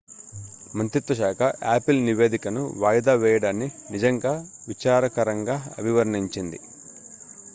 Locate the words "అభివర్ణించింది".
5.77-6.59